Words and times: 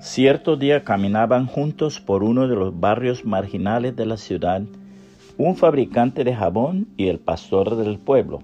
Cierto 0.00 0.56
día 0.56 0.84
caminaban 0.84 1.46
juntos 1.46 1.98
por 2.00 2.22
uno 2.22 2.46
de 2.46 2.54
los 2.54 2.78
barrios 2.78 3.24
marginales 3.24 3.96
de 3.96 4.06
la 4.06 4.16
ciudad 4.16 4.62
un 5.36 5.56
fabricante 5.56 6.22
de 6.22 6.34
jabón 6.34 6.86
y 6.96 7.08
el 7.08 7.18
pastor 7.18 7.76
del 7.76 7.98
pueblo. 7.98 8.40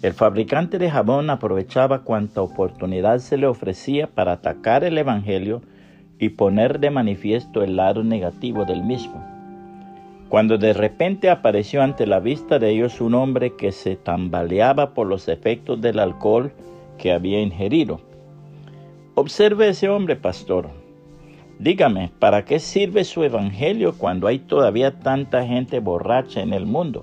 El 0.00 0.14
fabricante 0.14 0.78
de 0.78 0.90
jabón 0.90 1.28
aprovechaba 1.28 2.04
cuanta 2.04 2.40
oportunidad 2.40 3.18
se 3.18 3.36
le 3.36 3.46
ofrecía 3.46 4.06
para 4.06 4.32
atacar 4.32 4.82
el 4.84 4.96
Evangelio 4.96 5.60
y 6.18 6.30
poner 6.30 6.80
de 6.80 6.90
manifiesto 6.90 7.62
el 7.62 7.76
lado 7.76 8.02
negativo 8.02 8.64
del 8.64 8.82
mismo. 8.82 9.22
Cuando 10.30 10.56
de 10.56 10.72
repente 10.72 11.28
apareció 11.28 11.82
ante 11.82 12.06
la 12.06 12.20
vista 12.20 12.58
de 12.58 12.70
ellos 12.70 13.02
un 13.02 13.14
hombre 13.14 13.56
que 13.56 13.72
se 13.72 13.96
tambaleaba 13.96 14.94
por 14.94 15.06
los 15.06 15.28
efectos 15.28 15.80
del 15.82 15.98
alcohol 15.98 16.52
que 16.96 17.12
había 17.12 17.40
ingerido. 17.40 18.05
Observe 19.18 19.70
ese 19.70 19.88
hombre, 19.88 20.14
pastor. 20.14 20.68
Dígame, 21.58 22.10
¿para 22.18 22.44
qué 22.44 22.58
sirve 22.58 23.02
su 23.02 23.24
evangelio 23.24 23.94
cuando 23.96 24.26
hay 24.26 24.40
todavía 24.40 24.98
tanta 24.98 25.46
gente 25.46 25.80
borracha 25.80 26.42
en 26.42 26.52
el 26.52 26.66
mundo? 26.66 27.02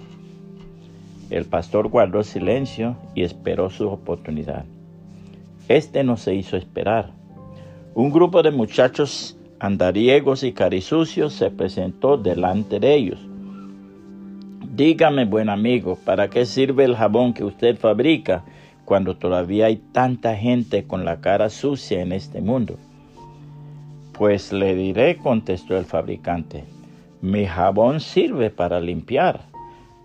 El 1.31 1.45
pastor 1.45 1.87
guardó 1.87 2.21
silencio 2.21 2.95
y 3.15 3.23
esperó 3.23 3.71
su 3.71 3.89
oportunidad. 3.89 4.65
Este 5.67 6.03
no 6.03 6.15
se 6.15 6.35
hizo 6.35 6.55
esperar. 6.55 7.09
Un 7.95 8.11
grupo 8.11 8.43
de 8.43 8.51
muchachos 8.51 9.35
andariegos 9.57 10.43
y 10.43 10.53
carisucios 10.53 11.33
se 11.33 11.49
presentó 11.49 12.17
delante 12.17 12.79
de 12.79 12.93
ellos. 12.93 13.19
Dígame, 14.75 15.25
buen 15.25 15.49
amigo, 15.49 15.97
¿para 16.05 16.29
qué 16.29 16.45
sirve 16.45 16.83
el 16.83 16.95
jabón 16.95 17.33
que 17.33 17.43
usted 17.43 17.75
fabrica 17.75 18.43
cuando 18.85 19.15
todavía 19.15 19.67
hay 19.67 19.77
tanta 19.77 20.35
gente 20.35 20.85
con 20.85 21.05
la 21.05 21.21
cara 21.21 21.49
sucia 21.49 22.01
en 22.01 22.11
este 22.11 22.41
mundo? 22.41 22.77
Pues 24.13 24.53
le 24.53 24.75
diré, 24.75 25.17
contestó 25.17 25.77
el 25.77 25.85
fabricante, 25.85 26.65
mi 27.21 27.45
jabón 27.45 27.99
sirve 27.99 28.49
para 28.49 28.79
limpiar, 28.79 29.41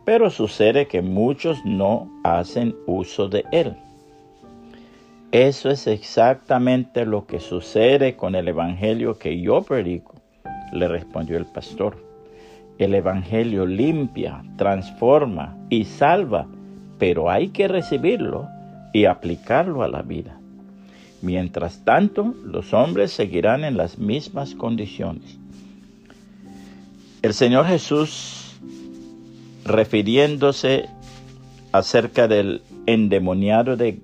pero 0.05 0.31
sucede 0.31 0.87
que 0.87 1.03
muchos 1.03 1.59
no 1.65 2.09
hacen 2.25 2.75
uso 2.87 3.29
de 3.29 3.45
él. 3.53 3.77
Eso 5.33 5.69
es 5.69 5.87
exactamente 5.87 7.05
lo 7.05 7.27
que 7.27 7.41
sucede 7.41 8.17
con 8.17 8.35
el 8.35 8.49
Evangelio 8.49 9.19
que 9.19 9.39
yo 9.41 9.63
predico, 9.63 10.15
le 10.73 10.89
respondió 10.89 11.37
el 11.37 11.45
pastor. 11.45 12.03
El 12.79 12.95
Evangelio 12.95 13.67
limpia, 13.67 14.43
transforma 14.57 15.55
y 15.69 15.85
salva, 15.85 16.47
pero 16.99 17.31
hay 17.31 17.49
que 17.49 17.69
recibirlo 17.69 18.49
y 18.93 19.05
aplicarlo 19.05 19.83
a 19.83 19.89
la 19.89 20.03
vida. 20.03 20.39
Mientras 21.21 21.85
tanto, 21.85 22.35
los 22.45 22.73
hombres 22.73 23.13
seguirán 23.13 23.65
en 23.65 23.77
las 23.77 23.99
mismas 23.99 24.55
condiciones. 24.55 25.37
El 27.23 27.35
Señor 27.35 27.67
Jesús, 27.67 28.57
refiriéndose 29.65 30.89
acerca 31.73 32.29
del 32.29 32.63
endemoniado 32.87 33.77
de, 33.77 34.01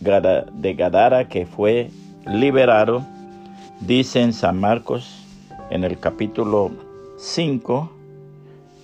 de 0.00 0.74
Gadara 0.74 1.28
que 1.28 1.46
fue 1.46 1.90
liberado, 2.26 3.04
dice 3.80 4.22
en 4.22 4.32
San 4.32 4.60
Marcos, 4.60 5.22
en 5.70 5.82
el 5.84 5.98
capítulo 5.98 6.70
5 7.18 7.92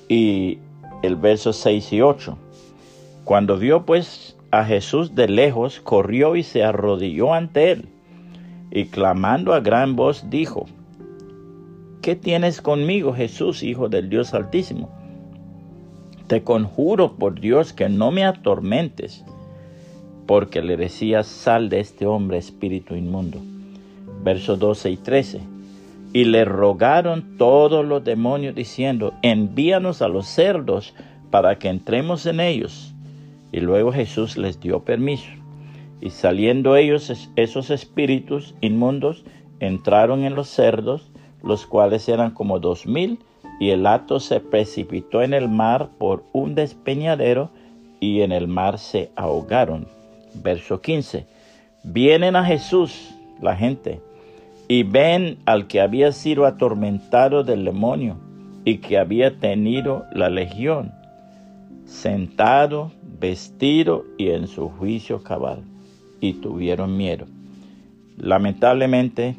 y 0.08 0.58
el 1.02 1.16
verso 1.16 1.52
6 1.52 1.92
y 1.92 2.00
8. 2.00 2.36
Cuando 3.24 3.56
vio 3.56 3.84
pues 3.84 4.38
a 4.50 4.64
Jesús 4.64 5.14
de 5.14 5.28
lejos, 5.28 5.80
corrió 5.80 6.36
y 6.36 6.42
se 6.42 6.64
arrodilló 6.64 7.34
ante 7.34 7.72
él, 7.72 7.88
y 8.70 8.86
clamando 8.86 9.52
a 9.52 9.60
gran 9.60 9.96
voz 9.96 10.30
dijo, 10.30 10.67
¿Qué 12.02 12.17
tienes 12.17 12.62
conmigo, 12.62 13.12
Jesús, 13.12 13.62
Hijo 13.62 13.89
del 13.89 14.08
Dios 14.08 14.33
Altísimo? 14.33 14.89
Te 16.27 16.42
conjuro 16.42 17.17
por 17.17 17.40
Dios 17.40 17.73
que 17.73 17.89
no 17.89 18.11
me 18.11 18.24
atormentes, 18.24 19.24
porque 20.27 20.62
le 20.62 20.77
decía, 20.77 21.23
sal 21.23 21.68
de 21.68 21.80
este 21.80 22.06
hombre, 22.06 22.39
espíritu 22.39 22.94
inmundo. 22.94 23.40
Versos 24.23 24.58
12 24.58 24.90
y 24.90 24.96
13. 24.96 25.40
Y 26.12 26.24
le 26.24 26.44
rogaron 26.44 27.36
todos 27.36 27.84
los 27.84 28.05
demonios 28.05 28.55
diciendo, 28.55 29.14
envíanos 29.23 30.02
a 30.02 30.08
los 30.08 30.27
cerdos 30.27 30.94
para 31.30 31.58
que 31.58 31.68
entremos 31.68 32.27
en 32.27 32.40
ellos. 32.40 32.94
Y 33.53 33.61
luego 33.61 33.92
Jesús 33.92 34.36
les 34.36 34.61
dio 34.61 34.81
permiso. 34.81 35.31
Y 36.01 36.11
saliendo 36.11 36.77
ellos, 36.77 37.31
esos 37.36 37.70
espíritus 37.70 38.55
inmundos, 38.61 39.25
entraron 39.61 40.25
en 40.25 40.35
los 40.35 40.48
cerdos, 40.48 41.11
los 41.42 41.67
cuales 41.67 42.09
eran 42.09 42.31
como 42.33 42.61
dos 42.61 42.86
mil, 42.86 43.19
y 43.61 43.70
el 43.70 43.86
hato 43.86 44.20
se 44.20 44.41
precipitó 44.41 45.23
en 45.23 45.35
el 45.35 45.48
mar 45.48 45.91
por 45.98 46.25
un 46.33 46.55
despeñadero, 46.55 47.51
y 48.01 48.20
en 48.20 48.31
el 48.31 48.47
mar 48.47 48.79
se 48.79 49.11
ahogaron. 49.17 49.89
Verso 50.35 50.80
15. 50.80 51.27
Vienen 51.83 52.36
a 52.36 52.45
Jesús 52.45 53.15
la 53.41 53.57
gente, 53.57 54.01
y 54.69 54.83
ven 54.85 55.39
al 55.47 55.67
que 55.67 55.80
había 55.80 56.13
sido 56.13 56.47
atormentado 56.47 57.42
del 57.42 57.65
demonio, 57.65 58.19
y 58.65 58.79
que 58.79 58.98
había 58.98 59.39
tenido 59.41 60.05
la 60.13 60.29
legión, 60.29 60.92
sentado 61.86 62.92
vestido 63.18 64.05
y 64.17 64.30
en 64.30 64.46
su 64.46 64.68
juicio 64.68 65.23
cabal, 65.23 65.62
y 66.20 66.34
tuvieron 66.34 66.96
miedo. 66.96 67.27
Lamentablemente, 68.17 69.36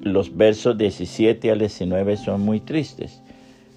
los 0.00 0.36
versos 0.36 0.78
17 0.78 1.50
al 1.50 1.58
19 1.58 2.16
son 2.16 2.40
muy 2.42 2.60
tristes, 2.60 3.22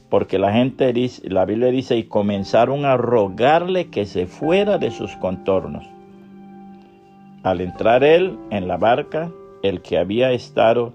porque 0.09 0.37
la 0.37 0.53
gente 0.53 0.93
dice, 0.93 1.27
la 1.29 1.45
Biblia 1.45 1.69
dice, 1.69 1.97
y 1.97 2.03
comenzaron 2.03 2.85
a 2.85 2.97
rogarle 2.97 3.87
que 3.89 4.05
se 4.05 4.25
fuera 4.25 4.77
de 4.77 4.91
sus 4.91 5.15
contornos. 5.17 5.85
Al 7.43 7.61
entrar 7.61 8.03
él 8.03 8.37
en 8.51 8.67
la 8.67 8.77
barca, 8.77 9.31
el 9.63 9.81
que 9.81 9.97
había 9.97 10.31
estado 10.31 10.93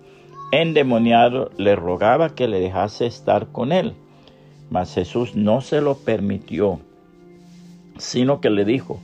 endemoniado 0.51 1.51
le 1.59 1.77
rogaba 1.77 2.35
que 2.35 2.49
le 2.49 2.61
dejase 2.61 3.07
estar 3.07 3.49
con 3.49 3.73
él, 3.73 3.95
mas 4.71 4.95
Jesús 4.95 5.35
no 5.35 5.61
se 5.61 5.81
lo 5.81 5.97
permitió 5.97 6.81
sino 7.99 8.41
que 8.41 8.51
le 8.51 8.65
dijo, 8.65 9.01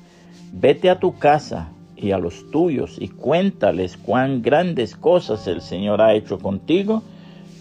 vete 0.52 0.90
a 0.90 0.98
tu 0.98 1.18
casa 1.18 1.70
y 1.96 2.12
a 2.12 2.18
los 2.18 2.50
tuyos 2.50 2.96
y 2.98 3.08
cuéntales 3.08 3.96
cuán 3.96 4.42
grandes 4.42 4.96
cosas 4.96 5.46
el 5.46 5.60
Señor 5.60 6.00
ha 6.00 6.14
hecho 6.14 6.38
contigo 6.38 7.02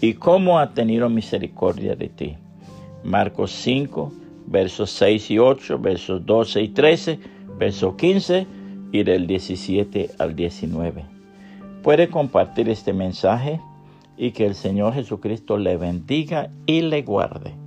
y 0.00 0.14
cómo 0.14 0.58
ha 0.58 0.74
tenido 0.74 1.08
misericordia 1.08 1.96
de 1.96 2.08
ti. 2.08 2.36
Marcos 3.04 3.52
5, 3.52 4.12
versos 4.46 4.90
6 4.90 5.30
y 5.30 5.38
8, 5.38 5.78
versos 5.78 6.26
12 6.26 6.62
y 6.62 6.68
13, 6.68 7.18
verso 7.58 7.96
15 7.96 8.46
y 8.92 9.02
del 9.02 9.26
17 9.26 10.10
al 10.18 10.34
19. 10.36 11.04
Puede 11.82 12.08
compartir 12.08 12.68
este 12.68 12.92
mensaje 12.92 13.60
y 14.16 14.30
que 14.30 14.46
el 14.46 14.54
Señor 14.54 14.94
Jesucristo 14.94 15.58
le 15.58 15.76
bendiga 15.76 16.50
y 16.66 16.82
le 16.82 17.02
guarde. 17.02 17.63